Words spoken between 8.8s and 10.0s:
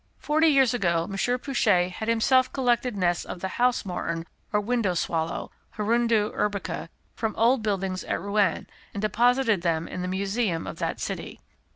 and deposited them